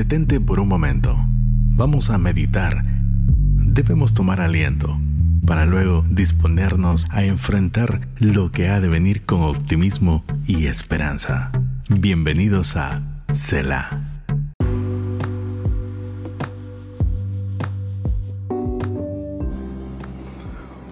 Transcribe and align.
Detente 0.00 0.40
por 0.40 0.60
un 0.60 0.68
momento. 0.68 1.14
Vamos 1.72 2.08
a 2.08 2.16
meditar. 2.16 2.84
Debemos 2.86 4.14
tomar 4.14 4.40
aliento 4.40 4.98
para 5.46 5.66
luego 5.66 6.06
disponernos 6.08 7.06
a 7.10 7.22
enfrentar 7.24 8.08
lo 8.18 8.50
que 8.50 8.70
ha 8.70 8.80
de 8.80 8.88
venir 8.88 9.26
con 9.26 9.42
optimismo 9.42 10.24
y 10.46 10.68
esperanza. 10.68 11.52
Bienvenidos 11.90 12.78
a 12.78 13.02
Selah. 13.34 14.09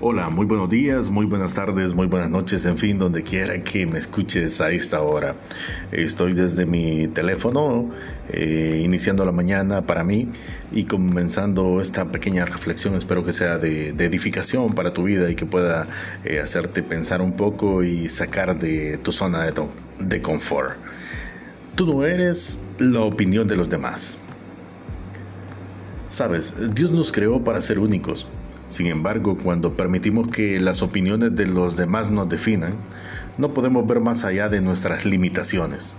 Hola, 0.00 0.28
muy 0.28 0.46
buenos 0.46 0.70
días, 0.70 1.10
muy 1.10 1.26
buenas 1.26 1.54
tardes, 1.54 1.92
muy 1.92 2.06
buenas 2.06 2.30
noches, 2.30 2.64
en 2.66 2.78
fin, 2.78 3.00
donde 3.00 3.24
quiera 3.24 3.64
que 3.64 3.84
me 3.84 3.98
escuches 3.98 4.60
a 4.60 4.70
esta 4.70 5.02
hora. 5.02 5.34
Estoy 5.90 6.34
desde 6.34 6.66
mi 6.66 7.08
teléfono, 7.08 7.90
eh, 8.28 8.80
iniciando 8.84 9.24
la 9.24 9.32
mañana 9.32 9.86
para 9.86 10.04
mí 10.04 10.28
y 10.70 10.84
comenzando 10.84 11.80
esta 11.80 12.12
pequeña 12.12 12.44
reflexión, 12.44 12.94
espero 12.94 13.24
que 13.24 13.32
sea 13.32 13.58
de, 13.58 13.88
edificación 13.88 14.72
para 14.72 14.94
tu 14.94 15.02
vida 15.02 15.28
y 15.32 15.34
que 15.34 15.46
pueda 15.46 15.88
eh, 16.24 16.38
hacerte 16.38 16.84
pensar 16.84 17.20
un 17.20 17.32
poco 17.32 17.82
y 17.82 18.08
sacar 18.08 18.56
de 18.56 18.98
tu 18.98 19.10
zona 19.10 19.46
de, 19.46 19.52
de 19.98 20.22
confort. 20.22 20.76
Tú 21.74 21.92
no 21.92 22.04
eres 22.06 22.68
la 22.78 23.00
opinión 23.00 23.48
de 23.48 23.56
los 23.56 23.68
demás. 23.68 24.16
Sabes, 26.08 26.54
Dios 26.72 26.92
nos 26.92 27.10
creó 27.10 27.42
para 27.42 27.60
ser 27.60 27.80
únicos 27.80 28.28
sin 28.68 28.86
embargo, 28.86 29.36
cuando 29.42 29.72
permitimos 29.74 30.28
que 30.28 30.60
las 30.60 30.82
opiniones 30.82 31.34
de 31.34 31.46
los 31.46 31.76
demás 31.76 32.10
nos 32.10 32.28
definan, 32.28 32.74
no 33.38 33.54
podemos 33.54 33.86
ver 33.86 34.00
más 34.00 34.24
allá 34.24 34.48
de 34.48 34.60
nuestras 34.60 35.06
limitaciones. 35.06 35.94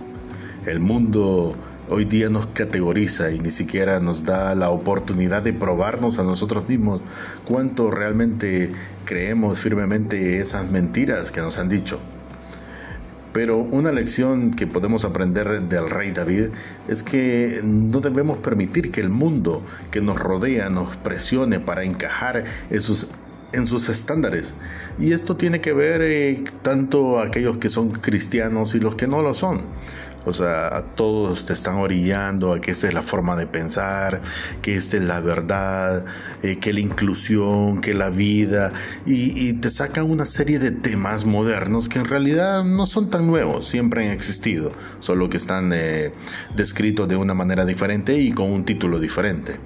El 0.66 0.78
mundo 0.78 1.56
hoy 1.88 2.04
día 2.04 2.28
nos 2.28 2.46
categoriza 2.46 3.32
y 3.32 3.40
ni 3.40 3.50
siquiera 3.50 3.98
nos 3.98 4.24
da 4.24 4.54
la 4.54 4.70
oportunidad 4.70 5.42
de 5.42 5.52
probarnos 5.52 6.20
a 6.20 6.22
nosotros 6.22 6.68
mismos 6.68 7.02
cuánto 7.44 7.90
realmente 7.90 8.72
creemos 9.04 9.58
firmemente 9.58 10.38
esas 10.38 10.70
mentiras 10.70 11.32
que 11.32 11.40
nos 11.40 11.58
han 11.58 11.68
dicho. 11.68 11.98
Pero 13.32 13.58
una 13.58 13.92
lección 13.92 14.50
que 14.50 14.66
podemos 14.66 15.04
aprender 15.04 15.62
del 15.62 15.88
rey 15.88 16.10
David 16.10 16.46
es 16.88 17.02
que 17.02 17.60
no 17.62 18.00
debemos 18.00 18.38
permitir 18.38 18.90
que 18.90 19.00
el 19.00 19.08
mundo 19.08 19.62
que 19.90 20.00
nos 20.00 20.18
rodea 20.18 20.68
nos 20.68 20.96
presione 20.96 21.60
para 21.60 21.84
encajar 21.84 22.44
en 22.70 22.80
sus, 22.80 23.08
en 23.52 23.66
sus 23.66 23.88
estándares. 23.88 24.54
Y 24.98 25.12
esto 25.12 25.36
tiene 25.36 25.60
que 25.60 25.72
ver 25.72 26.02
eh, 26.02 26.44
tanto 26.62 27.20
aquellos 27.20 27.58
que 27.58 27.68
son 27.68 27.90
cristianos 27.90 28.74
y 28.74 28.80
los 28.80 28.94
que 28.94 29.06
no 29.06 29.22
lo 29.22 29.34
son. 29.34 29.62
O 30.26 30.32
sea, 30.32 30.84
todos 30.96 31.46
te 31.46 31.54
están 31.54 31.76
orillando 31.76 32.52
a 32.52 32.60
que 32.60 32.72
esta 32.72 32.88
es 32.88 32.94
la 32.94 33.02
forma 33.02 33.36
de 33.36 33.46
pensar, 33.46 34.20
que 34.60 34.76
esta 34.76 34.98
es 34.98 35.02
la 35.02 35.20
verdad, 35.20 36.04
eh, 36.42 36.58
que 36.58 36.74
la 36.74 36.80
inclusión, 36.80 37.80
que 37.80 37.94
la 37.94 38.10
vida, 38.10 38.72
y, 39.06 39.54
te 39.54 39.70
sacan 39.70 40.10
una 40.10 40.26
serie 40.26 40.58
de 40.58 40.72
temas 40.72 41.24
modernos 41.24 41.88
que 41.88 41.98
en 41.98 42.04
realidad 42.04 42.64
no 42.64 42.84
son 42.86 43.10
tan 43.10 43.26
nuevos, 43.26 43.66
siempre 43.66 44.06
han 44.06 44.12
existido, 44.12 44.72
solo 45.00 45.30
que 45.30 45.38
están 45.38 45.72
eh, 45.72 46.12
descritos 46.54 47.08
de 47.08 47.16
una 47.16 47.34
manera 47.34 47.64
diferente 47.64 48.18
y 48.18 48.32
con 48.32 48.50
un 48.52 48.64
título 48.64 49.00
diferente. 49.00 49.56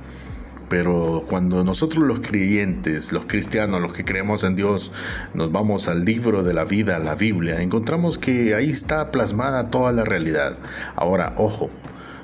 Pero 0.74 1.22
cuando 1.30 1.62
nosotros 1.62 2.02
los 2.02 2.18
creyentes, 2.18 3.12
los 3.12 3.26
cristianos, 3.26 3.80
los 3.80 3.92
que 3.92 4.04
creemos 4.04 4.42
en 4.42 4.56
Dios, 4.56 4.90
nos 5.32 5.52
vamos 5.52 5.86
al 5.86 6.04
libro 6.04 6.42
de 6.42 6.52
la 6.52 6.64
vida, 6.64 6.98
la 6.98 7.14
Biblia, 7.14 7.60
encontramos 7.60 8.18
que 8.18 8.56
ahí 8.56 8.70
está 8.70 9.12
plasmada 9.12 9.70
toda 9.70 9.92
la 9.92 10.02
realidad. 10.02 10.58
Ahora, 10.96 11.34
ojo, 11.36 11.70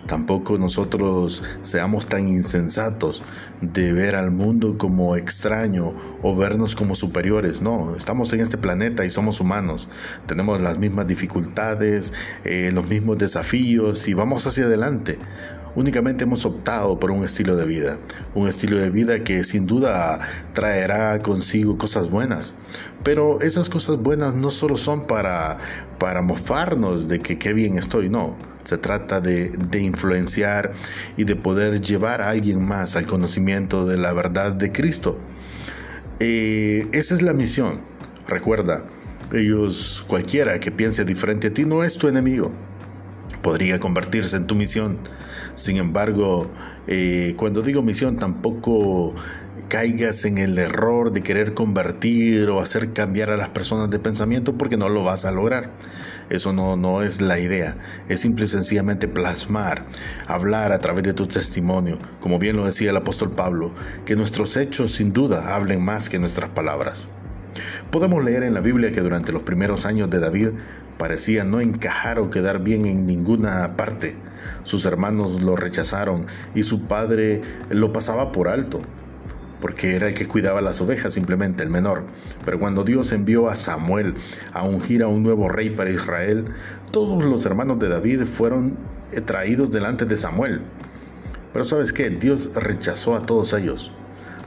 Tampoco 0.06 0.58
nosotros 0.58 1.42
seamos 1.62 2.06
tan 2.06 2.26
insensatos 2.26 3.22
de 3.60 3.92
ver 3.92 4.16
al 4.16 4.30
mundo 4.30 4.76
como 4.76 5.16
extraño 5.16 5.94
o 6.22 6.36
vernos 6.36 6.74
como 6.74 6.94
superiores. 6.94 7.62
No, 7.62 7.94
estamos 7.94 8.32
en 8.32 8.40
este 8.40 8.58
planeta 8.58 9.04
y 9.04 9.10
somos 9.10 9.40
humanos. 9.40 9.88
Tenemos 10.26 10.60
las 10.60 10.78
mismas 10.78 11.06
dificultades, 11.06 12.12
eh, 12.44 12.70
los 12.72 12.88
mismos 12.88 13.18
desafíos 13.18 14.08
y 14.08 14.14
vamos 14.14 14.46
hacia 14.46 14.64
adelante. 14.64 15.18
Únicamente 15.76 16.24
hemos 16.24 16.44
optado 16.44 16.98
por 16.98 17.12
un 17.12 17.24
estilo 17.24 17.54
de 17.54 17.64
vida, 17.64 17.98
un 18.34 18.48
estilo 18.48 18.78
de 18.78 18.90
vida 18.90 19.22
que 19.22 19.44
sin 19.44 19.66
duda 19.66 20.18
traerá 20.52 21.22
consigo 21.22 21.78
cosas 21.78 22.10
buenas. 22.10 22.54
Pero 23.04 23.40
esas 23.40 23.68
cosas 23.68 23.98
buenas 23.98 24.34
no 24.34 24.50
solo 24.50 24.76
son 24.76 25.06
para, 25.06 25.58
para 26.00 26.22
mofarnos 26.22 27.06
de 27.06 27.20
que 27.20 27.38
qué 27.38 27.52
bien 27.52 27.78
estoy, 27.78 28.08
no. 28.08 28.34
Se 28.70 28.78
trata 28.78 29.20
de, 29.20 29.50
influenciar 29.80 30.74
y 31.16 31.24
de 31.24 31.34
poder 31.34 31.80
llevar 31.80 32.22
a 32.22 32.28
alguien 32.28 32.64
más 32.64 32.94
al 32.94 33.04
conocimiento 33.04 33.84
de 33.84 33.96
la 33.96 34.12
verdad 34.12 34.52
de 34.52 34.70
Cristo. 34.70 35.18
Eh, 36.20 36.86
esa 36.92 37.16
es 37.16 37.22
la 37.22 37.32
misión. 37.32 37.80
Recuerda, 38.28 38.84
ellos, 39.32 40.04
cualquiera 40.06 40.60
que 40.60 40.70
piense 40.70 41.04
diferente 41.04 41.48
a 41.48 41.52
ti, 41.52 41.64
no 41.64 41.82
es 41.82 41.98
tu 41.98 42.06
enemigo. 42.06 42.52
Podría 43.42 43.80
convertirse 43.80 44.36
en 44.36 44.46
tu 44.46 44.54
misión. 44.54 44.98
Sin 45.56 45.76
embargo, 45.76 46.48
eh, 46.86 47.34
cuando 47.36 47.62
digo 47.62 47.82
misión 47.82 48.14
tampoco 48.14 49.16
caigas 49.70 50.24
en 50.24 50.38
el 50.38 50.58
error 50.58 51.12
de 51.12 51.22
querer 51.22 51.54
convertir 51.54 52.50
o 52.50 52.60
hacer 52.60 52.92
cambiar 52.92 53.30
a 53.30 53.36
las 53.36 53.50
personas 53.50 53.88
de 53.88 54.00
pensamiento 54.00 54.58
porque 54.58 54.76
no 54.76 54.88
lo 54.88 55.04
vas 55.04 55.24
a 55.24 55.30
lograr. 55.30 55.70
Eso 56.28 56.52
no, 56.52 56.76
no 56.76 57.02
es 57.02 57.20
la 57.20 57.38
idea. 57.38 57.76
Es 58.08 58.20
simple 58.20 58.46
y 58.46 58.48
sencillamente 58.48 59.06
plasmar, 59.06 59.86
hablar 60.26 60.72
a 60.72 60.80
través 60.80 61.04
de 61.04 61.14
tu 61.14 61.28
testimonio, 61.28 61.98
como 62.18 62.40
bien 62.40 62.56
lo 62.56 62.66
decía 62.66 62.90
el 62.90 62.96
apóstol 62.96 63.30
Pablo, 63.30 63.72
que 64.04 64.16
nuestros 64.16 64.56
hechos 64.56 64.90
sin 64.90 65.12
duda 65.12 65.54
hablen 65.54 65.80
más 65.80 66.08
que 66.08 66.18
nuestras 66.18 66.50
palabras. 66.50 67.04
Podemos 67.92 68.24
leer 68.24 68.42
en 68.42 68.54
la 68.54 68.60
Biblia 68.60 68.90
que 68.90 69.00
durante 69.00 69.30
los 69.30 69.44
primeros 69.44 69.86
años 69.86 70.10
de 70.10 70.18
David 70.18 70.48
parecía 70.98 71.44
no 71.44 71.60
encajar 71.60 72.18
o 72.18 72.28
quedar 72.28 72.58
bien 72.60 72.86
en 72.86 73.06
ninguna 73.06 73.76
parte. 73.76 74.16
Sus 74.64 74.84
hermanos 74.84 75.42
lo 75.42 75.54
rechazaron 75.54 76.26
y 76.56 76.64
su 76.64 76.88
padre 76.88 77.40
lo 77.70 77.92
pasaba 77.92 78.32
por 78.32 78.48
alto, 78.48 78.82
porque 79.60 79.96
era 79.96 80.08
el 80.08 80.14
que 80.14 80.26
cuidaba 80.26 80.60
las 80.60 80.80
ovejas, 80.80 81.12
simplemente 81.12 81.62
el 81.62 81.70
menor. 81.70 82.04
Pero 82.44 82.58
cuando 82.58 82.84
Dios 82.84 83.12
envió 83.12 83.48
a 83.48 83.56
Samuel 83.56 84.14
a 84.52 84.64
ungir 84.64 85.02
a 85.02 85.08
un 85.08 85.22
nuevo 85.22 85.48
rey 85.48 85.70
para 85.70 85.90
Israel, 85.90 86.46
todos 86.90 87.22
los 87.22 87.44
hermanos 87.46 87.78
de 87.78 87.88
David 87.88 88.24
fueron 88.24 88.76
traídos 89.26 89.70
delante 89.70 90.04
de 90.04 90.16
Samuel. 90.16 90.62
Pero 91.52 91.64
sabes 91.64 91.92
qué, 91.92 92.10
Dios 92.10 92.52
rechazó 92.54 93.16
a 93.16 93.26
todos 93.26 93.52
ellos 93.52 93.92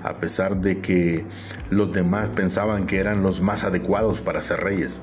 a 0.04 0.20
pesar 0.20 0.58
de 0.58 0.82
que 0.82 1.26
los 1.70 1.94
demás 1.94 2.30
pensaban 2.30 2.86
que 2.86 3.00
eran 3.00 3.24
los 3.24 3.42
más 3.42 3.64
adecuados 3.64 4.20
para 4.20 4.42
ser 4.42 4.60
reyes, 4.60 5.00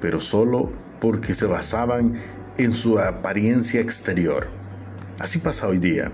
pero 0.00 0.20
solo 0.20 0.70
porque 1.00 1.34
se 1.34 1.46
basaban 1.46 2.16
en 2.58 2.72
su 2.72 2.98
apariencia 2.98 3.80
exterior. 3.80 4.48
Así 5.18 5.38
pasa 5.38 5.66
hoy 5.66 5.78
día. 5.78 6.12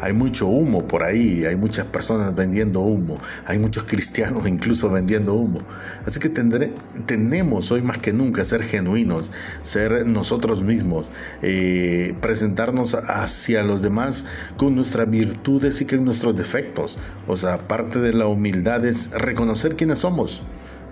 Hay 0.00 0.12
mucho 0.12 0.46
humo 0.46 0.86
por 0.86 1.02
ahí, 1.02 1.44
hay 1.44 1.56
muchas 1.56 1.86
personas 1.86 2.34
vendiendo 2.34 2.80
humo, 2.80 3.18
hay 3.46 3.58
muchos 3.58 3.84
cristianos 3.88 4.46
incluso 4.46 4.90
vendiendo 4.90 5.34
humo. 5.34 5.60
Así 6.06 6.20
que 6.20 6.28
tenemos 6.28 7.72
hoy 7.72 7.82
más 7.82 7.98
que 7.98 8.12
nunca 8.12 8.44
ser 8.44 8.62
genuinos, 8.62 9.32
ser 9.62 10.06
nosotros 10.06 10.62
mismos, 10.62 11.08
eh, 11.42 12.14
presentarnos 12.20 12.94
hacia 12.94 13.62
los 13.62 13.82
demás 13.82 14.26
con 14.56 14.74
nuestras 14.74 15.10
virtudes 15.10 15.80
y 15.80 15.86
con 15.86 16.04
nuestros 16.04 16.36
defectos. 16.36 16.98
O 17.26 17.36
sea, 17.36 17.58
parte 17.66 17.98
de 17.98 18.12
la 18.12 18.26
humildad 18.26 18.84
es 18.84 19.12
reconocer 19.12 19.76
quiénes 19.76 20.00
somos 20.00 20.42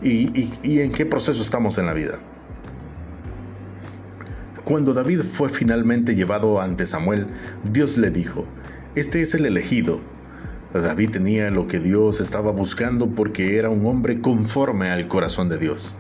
y 0.03 0.81
en 0.81 0.93
qué 0.93 1.06
proceso 1.06 1.43
estamos 1.43 1.78
en 1.78 1.87
la 1.87 1.94
vida. 1.94 2.19
Cuando 4.64 4.94
David 4.94 5.20
fue 5.20 5.50
finalmente 5.50 6.14
llevado 6.14 6.59
ante 6.59 6.87
Samuel, 6.87 7.26
Dios 7.70 7.99
le 7.99 8.11
dijo, 8.11 8.46
este 8.94 9.23
es 9.23 9.35
el 9.35 9.44
elegido. 9.44 10.00
David 10.73 11.11
tenía 11.11 11.50
lo 11.50 11.67
que 11.67 11.81
Dios 11.81 12.20
estaba 12.20 12.52
buscando 12.52 13.08
porque 13.08 13.58
era 13.58 13.69
un 13.69 13.85
hombre 13.87 14.20
conforme 14.20 14.91
al 14.91 15.08
corazón 15.08 15.49
de 15.49 15.58
Dios. 15.58 15.94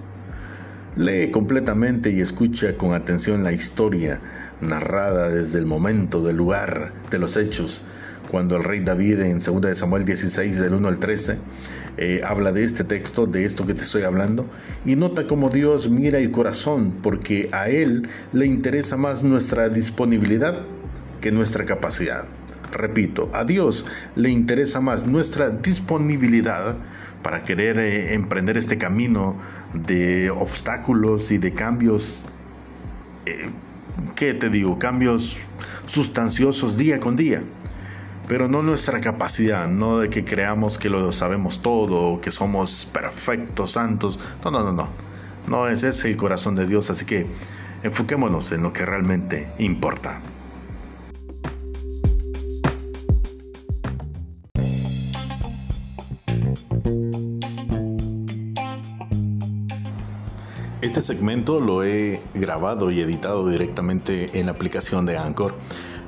Lee 0.96 1.32
completamente 1.32 2.10
y 2.10 2.20
escucha 2.20 2.76
con 2.76 2.94
atención 2.94 3.42
la 3.42 3.52
historia 3.52 4.20
narrada 4.60 5.28
desde 5.28 5.58
el 5.58 5.66
momento, 5.66 6.22
del 6.22 6.36
lugar, 6.36 6.92
de 7.10 7.18
los 7.18 7.36
hechos, 7.36 7.82
cuando 8.30 8.56
el 8.56 8.62
rey 8.62 8.78
David 8.78 9.20
en 9.20 9.40
2 9.40 9.76
Samuel 9.76 10.04
16 10.04 10.60
del 10.60 10.74
1 10.74 10.86
al 10.86 10.98
13 11.00 11.38
eh, 11.96 12.20
habla 12.24 12.52
de 12.52 12.62
este 12.62 12.84
texto, 12.84 13.26
de 13.26 13.44
esto 13.44 13.66
que 13.66 13.74
te 13.74 13.82
estoy 13.82 14.02
hablando, 14.02 14.46
y 14.84 14.94
nota 14.94 15.26
cómo 15.26 15.50
Dios 15.50 15.90
mira 15.90 16.18
el 16.18 16.30
corazón, 16.30 16.94
porque 17.02 17.48
a 17.50 17.68
Él 17.68 18.08
le 18.32 18.46
interesa 18.46 18.96
más 18.96 19.24
nuestra 19.24 19.68
disponibilidad 19.68 20.62
que 21.20 21.32
nuestra 21.32 21.64
capacidad. 21.64 22.26
Repito, 22.72 23.30
a 23.32 23.44
Dios 23.44 23.86
le 24.16 24.30
interesa 24.30 24.80
más 24.80 25.06
nuestra 25.06 25.50
disponibilidad 25.50 26.76
para 27.22 27.42
querer 27.42 27.78
eh, 27.78 28.14
emprender 28.14 28.56
este 28.56 28.78
camino 28.78 29.36
de 29.72 30.30
obstáculos 30.30 31.30
y 31.32 31.38
de 31.38 31.54
cambios, 31.54 32.26
eh, 33.26 33.50
¿qué 34.14 34.34
te 34.34 34.50
digo? 34.50 34.78
Cambios 34.78 35.38
sustanciosos 35.86 36.76
día 36.76 37.00
con 37.00 37.16
día. 37.16 37.42
Pero 38.28 38.48
no 38.48 38.62
nuestra 38.62 39.00
capacidad, 39.00 39.68
no 39.68 39.98
de 39.98 40.08
que 40.08 40.24
creamos 40.24 40.78
que 40.78 40.88
lo 40.88 41.12
sabemos 41.12 41.60
todo, 41.60 42.20
que 42.20 42.30
somos 42.30 42.86
perfectos, 42.86 43.72
santos. 43.72 44.18
No, 44.44 44.50
no, 44.50 44.64
no, 44.64 44.72
no. 44.72 44.88
No 45.46 45.68
ese 45.68 45.90
es 45.90 46.04
el 46.06 46.16
corazón 46.16 46.54
de 46.54 46.66
Dios, 46.66 46.88
así 46.88 47.04
que 47.04 47.26
enfoquémonos 47.82 48.50
en 48.52 48.62
lo 48.62 48.72
que 48.72 48.86
realmente 48.86 49.50
importa. 49.58 50.20
Este 60.84 61.00
segmento 61.00 61.60
lo 61.60 61.82
he 61.82 62.20
grabado 62.34 62.90
y 62.90 63.00
editado 63.00 63.48
directamente 63.48 64.38
en 64.38 64.46
la 64.46 64.52
aplicación 64.52 65.06
de 65.06 65.16
Anchor, 65.16 65.54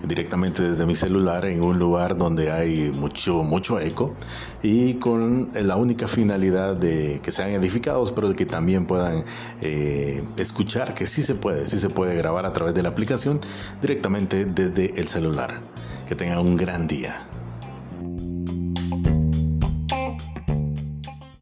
directamente 0.07 0.63
desde 0.63 0.85
mi 0.85 0.95
celular 0.95 1.47
en 1.47 1.63
un 1.63 1.79
lugar 1.79 2.19
donde 2.19 2.53
hay 2.53 2.91
mucho, 2.91 3.43
mucho 3.43 3.81
eco 3.81 4.15
y 4.63 4.95
con 4.95 5.51
la 5.55 5.77
única 5.77 6.09
finalidad 6.09 6.77
de 6.77 7.21
que 7.23 7.33
sean 7.33 7.53
edificados, 7.53 8.13
pero 8.13 8.33
que 8.35 8.45
también 8.45 8.87
puedan 8.87 9.25
eh, 9.63 10.23
escuchar 10.37 10.93
que 10.93 11.07
sí 11.07 11.23
se 11.23 11.35
puede, 11.35 11.67
sí 11.67 11.81
se 11.81 11.89
puede 11.89 12.15
grabar 12.15 12.45
a 12.45 12.53
través 12.53 12.75
de 12.75 12.83
la 12.83 12.91
aplicación 12.91 13.41
directamente 13.81 14.45
desde 14.45 14.93
el 15.01 15.09
celular. 15.09 15.61
Que 16.07 16.15
tengan 16.15 16.39
un 16.39 16.57
gran 16.57 16.87
día. 16.87 17.27